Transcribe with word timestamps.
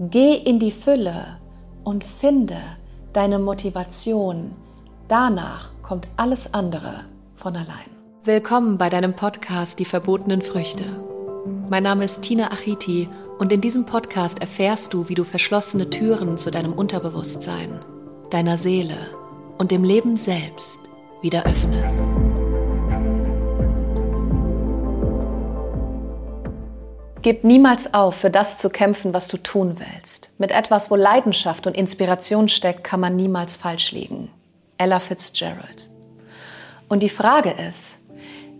Geh 0.00 0.36
in 0.36 0.60
die 0.60 0.70
Fülle 0.70 1.40
und 1.82 2.04
finde 2.04 2.60
deine 3.12 3.40
Motivation. 3.40 4.54
Danach 5.08 5.72
kommt 5.82 6.06
alles 6.16 6.54
andere 6.54 7.00
von 7.34 7.56
allein. 7.56 7.90
Willkommen 8.22 8.78
bei 8.78 8.90
deinem 8.90 9.14
Podcast 9.14 9.80
Die 9.80 9.84
verbotenen 9.84 10.40
Früchte. 10.40 10.84
Mein 11.68 11.82
Name 11.82 12.04
ist 12.04 12.22
Tina 12.22 12.52
Achiti 12.52 13.08
und 13.40 13.52
in 13.52 13.60
diesem 13.60 13.86
Podcast 13.86 14.40
erfährst 14.40 14.94
du, 14.94 15.08
wie 15.08 15.16
du 15.16 15.24
verschlossene 15.24 15.90
Türen 15.90 16.38
zu 16.38 16.52
deinem 16.52 16.74
Unterbewusstsein, 16.74 17.80
deiner 18.30 18.56
Seele 18.56 18.98
und 19.58 19.72
dem 19.72 19.82
Leben 19.82 20.16
selbst 20.16 20.78
wieder 21.22 21.44
öffnest. 21.44 22.06
Gib 27.20 27.42
niemals 27.42 27.94
auf, 27.94 28.14
für 28.14 28.30
das 28.30 28.58
zu 28.58 28.70
kämpfen, 28.70 29.12
was 29.12 29.26
du 29.26 29.38
tun 29.38 29.78
willst. 29.78 30.30
Mit 30.38 30.52
etwas, 30.52 30.88
wo 30.88 30.94
Leidenschaft 30.94 31.66
und 31.66 31.76
Inspiration 31.76 32.48
steckt, 32.48 32.84
kann 32.84 33.00
man 33.00 33.16
niemals 33.16 33.56
falsch 33.56 33.90
liegen. 33.90 34.30
Ella 34.78 35.00
Fitzgerald. 35.00 35.88
Und 36.88 37.02
die 37.02 37.08
Frage 37.08 37.52
ist, 37.68 37.98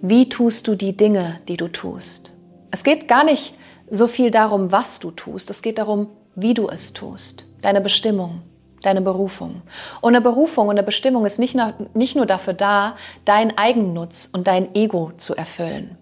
wie 0.03 0.29
tust 0.29 0.67
du 0.67 0.75
die 0.75 0.97
Dinge, 0.97 1.41
die 1.47 1.57
du 1.57 1.69
tust? 1.69 2.33
Es 2.73 2.83
geht 2.83 3.07
gar 3.07 3.23
nicht 3.23 3.55
so 3.89 4.09
viel 4.09 4.33
darum, 4.33 4.73
was 4.73 4.99
du 4.99 5.13
tust, 5.13 5.51
es 5.51 5.63
geht 5.63 5.79
darum, 5.79 6.09
wie 6.35 6.55
du 6.55 6.69
es 6.69 6.93
tust. 6.93 7.47
Deine 7.63 7.81
Bestimmung, 7.81 8.43
deine 8.83 9.01
Berufung. 9.03 9.63
Und 10.01 10.17
eine 10.17 10.21
Berufung 10.21 10.67
und 10.67 10.75
eine 10.75 10.83
Bestimmung 10.83 11.27
ist 11.27 11.39
nicht 11.39 11.55
nur, 11.55 11.75
nicht 11.95 12.17
nur 12.17 12.27
dafür 12.27 12.55
da, 12.55 12.97
deinen 13.25 13.57
Eigennutz 13.57 14.29
und 14.33 14.49
dein 14.49 14.75
Ego 14.75 15.13
zu 15.17 15.37
erfüllen. 15.37 15.97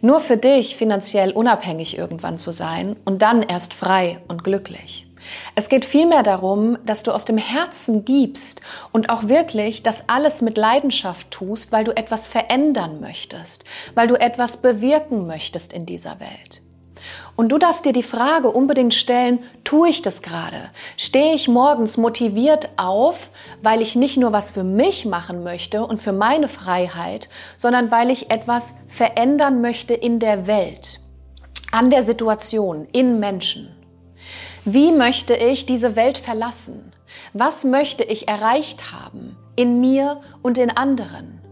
Nur 0.00 0.20
für 0.20 0.36
dich 0.36 0.76
finanziell 0.76 1.32
unabhängig 1.32 1.96
irgendwann 1.98 2.38
zu 2.38 2.52
sein 2.52 2.96
und 3.04 3.22
dann 3.22 3.42
erst 3.42 3.74
frei 3.74 4.18
und 4.28 4.44
glücklich. 4.44 5.06
Es 5.54 5.68
geht 5.68 5.84
vielmehr 5.84 6.22
darum, 6.22 6.78
dass 6.84 7.02
du 7.02 7.12
aus 7.12 7.24
dem 7.24 7.38
Herzen 7.38 8.04
gibst 8.04 8.60
und 8.92 9.10
auch 9.10 9.28
wirklich 9.28 9.82
das 9.82 10.08
alles 10.08 10.42
mit 10.42 10.56
Leidenschaft 10.56 11.30
tust, 11.30 11.72
weil 11.72 11.84
du 11.84 11.96
etwas 11.96 12.26
verändern 12.26 13.00
möchtest, 13.00 13.64
weil 13.94 14.06
du 14.06 14.20
etwas 14.20 14.58
bewirken 14.58 15.26
möchtest 15.26 15.72
in 15.72 15.86
dieser 15.86 16.20
Welt. 16.20 16.60
Und 17.36 17.48
du 17.50 17.58
darfst 17.58 17.84
dir 17.84 17.92
die 17.92 18.04
Frage 18.04 18.50
unbedingt 18.50 18.94
stellen, 18.94 19.40
tue 19.64 19.88
ich 19.88 20.02
das 20.02 20.22
gerade? 20.22 20.70
Stehe 20.96 21.34
ich 21.34 21.48
morgens 21.48 21.96
motiviert 21.96 22.68
auf, 22.76 23.30
weil 23.60 23.82
ich 23.82 23.96
nicht 23.96 24.16
nur 24.16 24.32
was 24.32 24.52
für 24.52 24.62
mich 24.62 25.04
machen 25.04 25.42
möchte 25.42 25.84
und 25.84 26.00
für 26.00 26.12
meine 26.12 26.48
Freiheit, 26.48 27.28
sondern 27.56 27.90
weil 27.90 28.10
ich 28.10 28.30
etwas 28.30 28.76
verändern 28.86 29.60
möchte 29.60 29.94
in 29.94 30.20
der 30.20 30.46
Welt, 30.46 31.00
an 31.72 31.90
der 31.90 32.04
Situation, 32.04 32.86
in 32.92 33.18
Menschen? 33.18 33.68
Wie 34.64 34.92
möchte 34.92 35.34
ich 35.34 35.66
diese 35.66 35.96
Welt 35.96 36.18
verlassen? 36.18 36.92
Was 37.32 37.64
möchte 37.64 38.04
ich 38.04 38.28
erreicht 38.28 38.92
haben 38.92 39.36
in 39.56 39.80
mir 39.80 40.20
und 40.42 40.56
in 40.56 40.70
anderen? 40.70 41.43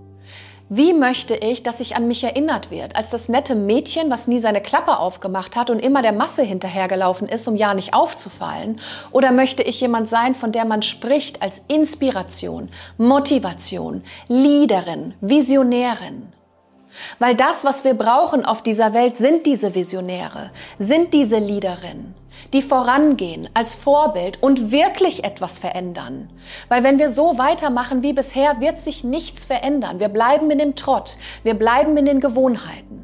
Wie 0.74 0.94
möchte 0.94 1.34
ich, 1.34 1.62
dass 1.62 1.76
sich 1.76 1.96
an 1.96 2.08
mich 2.08 2.24
erinnert 2.24 2.70
wird? 2.70 2.96
Als 2.96 3.10
das 3.10 3.28
nette 3.28 3.54
Mädchen, 3.54 4.08
was 4.08 4.26
nie 4.26 4.38
seine 4.38 4.62
Klappe 4.62 4.96
aufgemacht 4.96 5.54
hat 5.54 5.68
und 5.68 5.78
immer 5.78 6.00
der 6.00 6.14
Masse 6.14 6.40
hinterhergelaufen 6.40 7.28
ist, 7.28 7.46
um 7.46 7.56
ja 7.56 7.74
nicht 7.74 7.92
aufzufallen? 7.92 8.80
Oder 9.10 9.32
möchte 9.32 9.62
ich 9.62 9.82
jemand 9.82 10.08
sein, 10.08 10.34
von 10.34 10.50
der 10.50 10.64
man 10.64 10.80
spricht 10.80 11.42
als 11.42 11.62
Inspiration, 11.68 12.70
Motivation, 12.96 14.02
Leaderin, 14.28 15.12
Visionärin? 15.20 16.32
Weil 17.18 17.34
das, 17.34 17.66
was 17.66 17.84
wir 17.84 17.92
brauchen 17.92 18.46
auf 18.46 18.62
dieser 18.62 18.94
Welt, 18.94 19.18
sind 19.18 19.44
diese 19.44 19.74
Visionäre, 19.74 20.52
sind 20.78 21.12
diese 21.12 21.36
Leaderinnen, 21.36 22.14
die 22.52 22.62
vorangehen 22.62 23.48
als 23.54 23.74
Vorbild 23.74 24.42
und 24.42 24.72
wirklich 24.72 25.24
etwas 25.24 25.58
verändern. 25.58 26.28
Weil 26.68 26.84
wenn 26.84 26.98
wir 26.98 27.10
so 27.10 27.38
weitermachen 27.38 28.02
wie 28.02 28.12
bisher, 28.12 28.60
wird 28.60 28.80
sich 28.80 29.04
nichts 29.04 29.44
verändern. 29.44 30.00
Wir 30.00 30.08
bleiben 30.08 30.50
in 30.50 30.58
dem 30.58 30.74
Trott, 30.74 31.16
wir 31.42 31.54
bleiben 31.54 31.96
in 31.96 32.06
den 32.06 32.20
Gewohnheiten. 32.20 33.02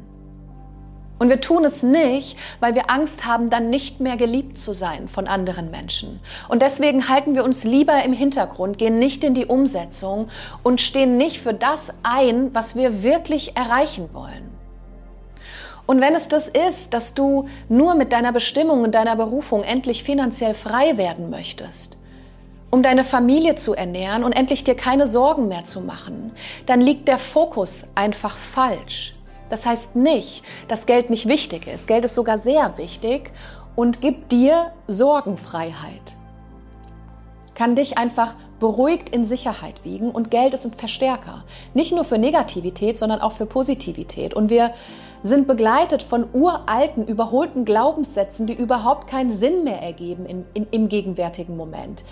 Und 1.19 1.29
wir 1.29 1.41
tun 1.41 1.65
es 1.65 1.83
nicht, 1.83 2.37
weil 2.61 2.75
wir 2.75 2.89
Angst 2.89 3.25
haben, 3.25 3.49
dann 3.49 3.69
nicht 3.69 3.99
mehr 3.99 4.15
geliebt 4.15 4.57
zu 4.57 4.71
sein 4.71 5.09
von 5.09 5.27
anderen 5.27 5.69
Menschen. 5.69 6.21
Und 6.47 6.61
deswegen 6.61 7.09
halten 7.09 7.35
wir 7.35 7.43
uns 7.43 7.65
lieber 7.65 8.01
im 8.03 8.13
Hintergrund, 8.13 8.77
gehen 8.77 8.99
nicht 8.99 9.25
in 9.25 9.33
die 9.33 9.45
Umsetzung 9.45 10.29
und 10.63 10.79
stehen 10.79 11.17
nicht 11.17 11.41
für 11.41 11.53
das 11.53 11.93
ein, 12.03 12.55
was 12.55 12.77
wir 12.77 13.03
wirklich 13.03 13.57
erreichen 13.57 14.09
wollen. 14.13 14.48
Und 15.89 16.01
wenn 16.01 16.13
es 16.13 16.27
das 16.27 16.47
ist, 16.47 16.93
dass 16.93 17.15
du 17.15 17.47
nur 17.67 17.95
mit 17.95 18.11
deiner 18.13 18.31
Bestimmung 18.31 18.83
und 18.83 18.93
deiner 18.93 19.15
Berufung 19.15 19.63
endlich 19.63 20.03
finanziell 20.03 20.53
frei 20.53 20.97
werden 20.97 21.31
möchtest, 21.31 21.97
um 22.69 22.83
deine 22.83 23.03
Familie 23.03 23.55
zu 23.55 23.73
ernähren 23.73 24.23
und 24.23 24.33
endlich 24.33 24.63
dir 24.63 24.75
keine 24.75 25.07
Sorgen 25.07 25.47
mehr 25.47 25.65
zu 25.65 25.81
machen, 25.81 26.29
dann 26.67 26.79
liegt 26.79 27.07
der 27.07 27.17
Fokus 27.17 27.87
einfach 27.95 28.37
falsch. 28.37 29.15
Das 29.49 29.65
heißt 29.65 29.95
nicht, 29.95 30.43
dass 30.67 30.85
Geld 30.85 31.09
nicht 31.09 31.27
wichtig 31.27 31.65
ist. 31.65 31.87
Geld 31.87 32.05
ist 32.05 32.13
sogar 32.13 32.37
sehr 32.37 32.77
wichtig 32.77 33.31
und 33.75 33.99
gibt 33.99 34.31
dir 34.31 34.71
Sorgenfreiheit. 34.85 36.18
Kann 37.59 37.75
dich 37.75 37.97
einfach 37.97 38.35
beruhigt 38.61 39.13
in 39.13 39.25
Sicherheit 39.25 39.83
wiegen 39.83 40.11
und 40.11 40.31
Geld 40.31 40.53
ist 40.53 40.63
ein 40.63 40.71
Verstärker. 40.71 41.43
Nicht 41.73 41.91
nur 41.91 42.05
für 42.05 42.17
Negativität, 42.17 42.97
sondern 42.97 43.19
auch 43.19 43.33
für 43.33 43.45
Positivität. 43.45 44.33
Und 44.33 44.49
wir 44.49 44.71
sind 45.23 45.45
begleitet 45.45 46.01
von 46.01 46.29
uralten, 46.31 47.05
überholten 47.05 47.65
Glaubenssätzen, 47.65 48.47
die 48.47 48.53
überhaupt 48.53 49.09
keinen 49.09 49.29
Sinn 49.29 49.65
mehr 49.65 49.81
ergeben 49.81 50.25
in, 50.25 50.45
in, 50.53 50.67
im 50.71 50.87
gegenwärtigen 50.87 51.57
Moment. 51.57 52.05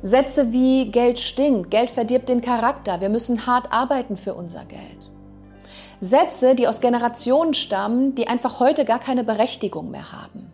Sätze 0.00 0.54
wie 0.54 0.90
Geld 0.90 1.18
stinkt, 1.18 1.70
Geld 1.70 1.90
verdirbt 1.90 2.30
den 2.30 2.40
Charakter, 2.40 3.02
wir 3.02 3.10
müssen 3.10 3.46
hart 3.46 3.74
arbeiten 3.74 4.16
für 4.16 4.32
unser 4.32 4.64
Geld. 4.64 5.10
Sätze, 6.00 6.54
die 6.54 6.66
aus 6.66 6.80
Generationen 6.80 7.52
stammen, 7.52 8.14
die 8.14 8.28
einfach 8.28 8.58
heute 8.58 8.86
gar 8.86 9.00
keine 9.00 9.22
Berechtigung 9.22 9.90
mehr 9.90 10.12
haben. 10.12 10.50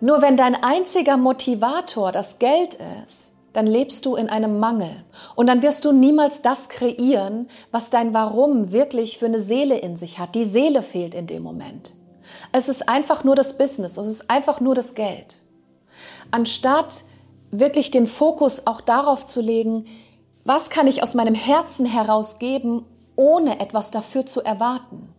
Nur 0.00 0.22
wenn 0.22 0.36
dein 0.36 0.54
einziger 0.62 1.16
Motivator 1.16 2.12
das 2.12 2.38
Geld 2.38 2.78
ist, 3.04 3.31
dann 3.52 3.66
lebst 3.66 4.06
du 4.06 4.16
in 4.16 4.28
einem 4.28 4.58
Mangel. 4.58 4.90
Und 5.34 5.46
dann 5.46 5.62
wirst 5.62 5.84
du 5.84 5.92
niemals 5.92 6.42
das 6.42 6.68
kreieren, 6.68 7.48
was 7.70 7.90
dein 7.90 8.14
Warum 8.14 8.72
wirklich 8.72 9.18
für 9.18 9.26
eine 9.26 9.40
Seele 9.40 9.78
in 9.78 9.96
sich 9.96 10.18
hat. 10.18 10.34
Die 10.34 10.44
Seele 10.44 10.82
fehlt 10.82 11.14
in 11.14 11.26
dem 11.26 11.42
Moment. 11.42 11.94
Es 12.52 12.68
ist 12.68 12.88
einfach 12.88 13.24
nur 13.24 13.36
das 13.36 13.58
Business, 13.58 13.96
es 13.96 14.08
ist 14.08 14.30
einfach 14.30 14.60
nur 14.60 14.74
das 14.74 14.94
Geld. 14.94 15.40
Anstatt 16.30 17.04
wirklich 17.50 17.90
den 17.90 18.06
Fokus 18.06 18.66
auch 18.66 18.80
darauf 18.80 19.26
zu 19.26 19.40
legen, 19.40 19.84
was 20.44 20.70
kann 20.70 20.86
ich 20.86 21.02
aus 21.02 21.14
meinem 21.14 21.34
Herzen 21.34 21.86
heraus 21.86 22.38
geben, 22.38 22.84
ohne 23.16 23.60
etwas 23.60 23.90
dafür 23.90 24.26
zu 24.26 24.42
erwarten? 24.42 25.12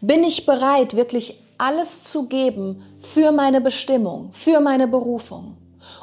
Bin 0.00 0.24
ich 0.24 0.46
bereit, 0.46 0.96
wirklich 0.96 1.40
alles 1.58 2.02
zu 2.02 2.26
geben 2.26 2.82
für 2.98 3.32
meine 3.32 3.60
Bestimmung, 3.60 4.32
für 4.32 4.60
meine 4.60 4.88
Berufung? 4.88 5.56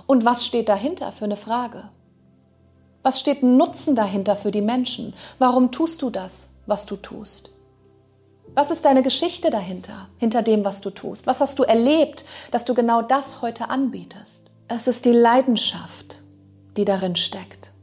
Und 0.05 0.25
was 0.25 0.45
steht 0.45 0.69
dahinter 0.69 1.11
für 1.11 1.25
eine 1.25 1.37
Frage? 1.37 1.89
Was 3.01 3.19
steht 3.19 3.43
ein 3.43 3.57
Nutzen 3.57 3.95
dahinter 3.95 4.35
für 4.35 4.51
die 4.51 4.61
Menschen? 4.61 5.13
Warum 5.39 5.71
tust 5.71 6.01
du 6.01 6.09
das, 6.09 6.49
was 6.65 6.85
du 6.85 6.95
tust? 6.95 7.51
Was 8.55 8.71
ist 8.71 8.85
deine 8.85 9.01
Geschichte 9.01 9.49
dahinter, 9.49 10.09
hinter 10.17 10.41
dem, 10.41 10.63
was 10.63 10.79
du 10.79 10.89
tust? 10.89 11.27
Was 11.27 11.41
hast 11.41 11.59
du 11.59 11.63
erlebt, 11.63 12.23
dass 12.51 12.65
du 12.65 12.73
genau 12.73 13.01
das 13.01 13.41
heute 13.41 13.69
anbietest? 13.69 14.51
Es 14.67 14.87
ist 14.87 15.05
die 15.05 15.11
Leidenschaft, 15.11 16.23
die 16.77 16.85
darin 16.85 17.15
steckt. 17.15 17.73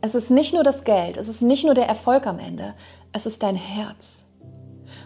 Es 0.00 0.14
ist 0.14 0.30
nicht 0.30 0.54
nur 0.54 0.62
das 0.62 0.84
Geld, 0.84 1.16
es 1.16 1.28
ist 1.28 1.42
nicht 1.42 1.64
nur 1.64 1.74
der 1.74 1.88
Erfolg 1.88 2.26
am 2.26 2.38
Ende, 2.38 2.74
es 3.12 3.26
ist 3.26 3.42
dein 3.42 3.56
Herz. 3.56 4.26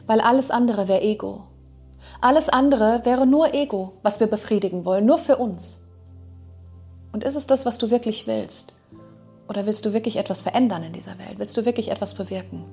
Weil 0.06 0.20
alles 0.20 0.50
andere 0.50 0.86
wäre 0.86 1.02
Ego. 1.02 1.44
Alles 2.20 2.48
andere 2.48 3.00
wäre 3.04 3.26
nur 3.26 3.54
Ego, 3.54 3.94
was 4.02 4.20
wir 4.20 4.26
befriedigen 4.26 4.84
wollen, 4.84 5.06
nur 5.06 5.18
für 5.18 5.36
uns. 5.36 5.80
Und 7.12 7.24
ist 7.24 7.36
es 7.36 7.46
das, 7.46 7.66
was 7.66 7.78
du 7.78 7.90
wirklich 7.90 8.26
willst? 8.26 8.72
Oder 9.48 9.66
willst 9.66 9.84
du 9.84 9.92
wirklich 9.92 10.16
etwas 10.16 10.42
verändern 10.42 10.82
in 10.82 10.92
dieser 10.92 11.18
Welt? 11.18 11.38
Willst 11.38 11.56
du 11.56 11.64
wirklich 11.64 11.90
etwas 11.90 12.14
bewirken? 12.14 12.64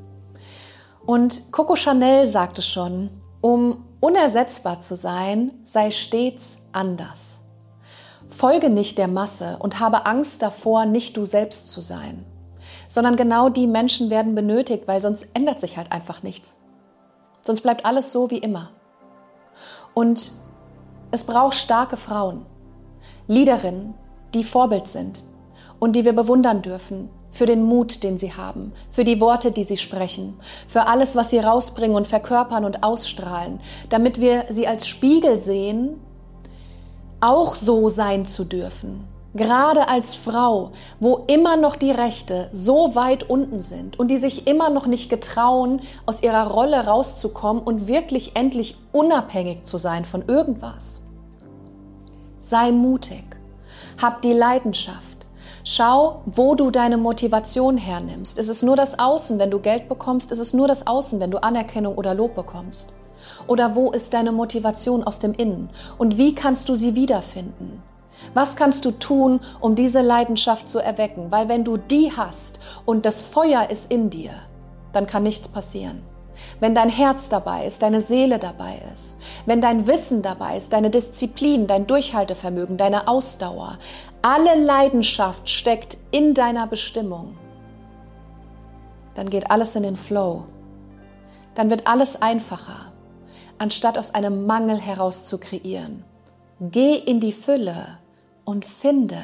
Und 1.06 1.52
Coco 1.52 1.76
Chanel 1.76 2.28
sagte 2.28 2.62
schon, 2.62 3.10
um 3.42 3.86
unersetzbar 4.00 4.80
zu 4.80 4.96
sein, 4.96 5.52
sei 5.64 5.92
stets 5.92 6.60
anders. 6.72 7.42
Folge 8.28 8.70
nicht 8.70 8.98
der 8.98 9.08
Masse 9.08 9.58
und 9.60 9.80
habe 9.80 10.06
Angst 10.06 10.42
davor, 10.42 10.86
nicht 10.86 11.18
du 11.18 11.26
selbst 11.26 11.72
zu 11.72 11.82
sein, 11.82 12.26
sondern 12.88 13.16
genau 13.16 13.50
die 13.50 13.68
Menschen 13.68 14.10
werden 14.10 14.36
benötigt, 14.36 14.88
weil 14.88 15.02
sonst 15.02 15.28
ändert 15.34 15.60
sich 15.60 15.78
halt 15.78 15.92
einfach 15.92 16.22
nichts. 16.24 16.56
Sonst 17.42 17.62
bleibt 17.62 17.86
alles 17.86 18.12
so 18.12 18.30
wie 18.30 18.38
immer. 18.38 18.70
Und 19.94 20.32
es 21.12 21.24
braucht 21.24 21.56
starke 21.56 21.98
Frauen, 21.98 22.46
Liederinnen, 23.28 23.96
die 24.34 24.44
Vorbild 24.44 24.88
sind 24.88 25.24
und 25.80 25.96
die 25.96 26.06
wir 26.06 26.14
bewundern 26.14 26.62
dürfen 26.62 27.10
für 27.32 27.46
den 27.46 27.64
Mut, 27.64 28.04
den 28.04 28.18
sie 28.18 28.34
haben, 28.34 28.74
für 28.90 29.04
die 29.04 29.22
Worte, 29.22 29.52
die 29.52 29.64
sie 29.64 29.78
sprechen, 29.78 30.36
für 30.68 30.88
alles, 30.88 31.16
was 31.16 31.30
sie 31.30 31.40
rausbringen 31.40 31.96
und 31.96 32.08
verkörpern 32.08 32.66
und 32.66 32.84
ausstrahlen, 32.84 33.60
damit 33.90 34.20
wir 34.20 34.46
sie 34.50 34.68
als 34.68 34.88
Spiegel 34.88 35.40
sehen 35.40 36.00
auch 37.22 37.56
so 37.56 37.90
sein 37.90 38.26
zu 38.26 38.46
dürfen. 38.46 39.06
Gerade 39.36 39.90
als 39.90 40.16
Frau, 40.16 40.72
wo 41.00 41.26
immer 41.28 41.56
noch 41.56 41.76
die 41.76 41.92
Rechte 41.92 42.50
so 42.52 42.96
weit 42.96 43.30
unten 43.30 43.60
sind 43.60 44.00
und 44.00 44.10
die 44.10 44.18
sich 44.18 44.48
immer 44.48 44.72
noch 44.72 44.88
nicht 44.88 45.10
getrauen, 45.10 45.82
aus 46.08 46.24
ihrer 46.24 46.50
Rolle 46.50 46.88
rauszukommen 46.88 47.62
und 47.62 47.88
wirklich 47.88 48.36
endlich 48.36 48.76
unabhängig 48.92 49.66
zu 49.66 49.78
sein 49.78 50.04
von 50.04 50.24
irgendwas. 50.28 51.02
Sei 52.40 52.72
mutig, 52.72 53.39
hab 54.02 54.22
die 54.22 54.34
Leidenschaft. 54.34 55.26
Schau, 55.64 56.22
wo 56.26 56.56
du 56.56 56.72
deine 56.72 56.98
Motivation 56.98 57.78
hernimmst. 57.78 58.38
Ist 58.38 58.50
es 58.50 58.64
nur 58.64 58.76
das 58.76 58.98
Außen, 58.98 59.40
wenn 59.40 59.52
du 59.52 59.60
Geld 59.60 59.90
bekommst? 59.90 60.32
Ist 60.32 60.40
es 60.40 60.54
nur 60.54 60.68
das 60.68 60.88
Außen, 60.88 61.20
wenn 61.20 61.32
du 61.32 61.44
Anerkennung 61.44 61.96
oder 61.96 62.14
Lob 62.14 62.36
bekommst? 62.36 62.94
Oder 63.48 63.76
wo 63.76 63.92
ist 63.92 64.14
deine 64.14 64.32
Motivation 64.32 65.04
aus 65.04 65.20
dem 65.20 65.34
Innen? 65.34 65.70
Und 65.98 66.18
wie 66.18 66.34
kannst 66.34 66.70
du 66.70 66.76
sie 66.76 66.96
wiederfinden? 66.96 67.84
Was 68.34 68.56
kannst 68.56 68.86
du 68.86 68.92
tun, 68.92 69.40
um 69.60 69.76
diese 69.76 70.02
Leidenschaft 70.02 70.70
zu 70.70 70.80
erwecken? 70.80 71.32
Weil 71.32 71.50
wenn 71.50 71.64
du 71.64 71.78
die 71.78 72.12
hast 72.16 72.60
und 72.86 73.06
das 73.06 73.22
Feuer 73.22 73.70
ist 73.70 73.92
in 73.92 74.10
dir, 74.10 74.32
dann 74.94 75.08
kann 75.08 75.24
nichts 75.24 75.48
passieren. 75.48 76.02
Wenn 76.60 76.76
dein 76.76 76.90
Herz 76.90 77.30
dabei 77.30 77.66
ist, 77.66 77.82
deine 77.82 78.02
Seele 78.02 78.40
dabei 78.40 78.80
ist, 78.94 79.16
wenn 79.46 79.62
dein 79.62 79.88
Wissen 79.88 80.22
dabei 80.22 80.58
ist, 80.58 80.74
deine 80.74 80.90
Disziplin, 80.90 81.68
dein 81.68 81.88
Durchhaltevermögen, 81.88 82.78
deine 82.78 83.08
Ausdauer, 83.08 83.78
alle 84.22 84.56
Leidenschaft 84.64 85.50
steckt 85.50 85.98
in 86.12 86.34
deiner 86.34 86.68
Bestimmung, 86.68 87.38
dann 89.14 89.30
geht 89.30 89.52
alles 89.52 89.76
in 89.76 89.84
den 89.84 89.98
Flow. 89.98 90.46
Dann 91.56 91.70
wird 91.70 91.88
alles 91.88 92.22
einfacher, 92.22 92.94
anstatt 93.58 93.98
aus 93.98 94.16
einem 94.16 94.46
Mangel 94.46 94.80
heraus 94.80 95.24
zu 95.24 95.40
kreieren. 95.40 96.06
Geh 96.62 96.96
in 96.96 97.20
die 97.20 97.34
Fülle 97.34 98.00
und 98.46 98.66
finde 98.66 99.22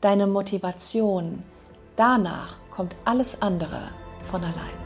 deine 0.00 0.26
Motivation. 0.26 1.42
Danach 1.94 2.58
kommt 2.70 2.96
alles 3.04 3.40
andere 3.40 3.82
von 4.24 4.42
allein. 4.42 4.85